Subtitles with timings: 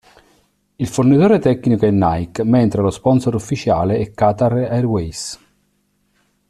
[0.77, 5.39] Il fornitore tecnico è "Nike", mentre lo sponsor ufficiale è "Qatar Airways".